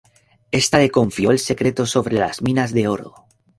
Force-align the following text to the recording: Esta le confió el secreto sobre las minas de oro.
Esta 0.59 0.79
le 0.83 0.89
confió 0.95 1.29
el 1.29 1.37
secreto 1.37 1.85
sobre 1.85 2.15
las 2.17 2.41
minas 2.41 2.73
de 2.73 2.87
oro. 2.87 3.13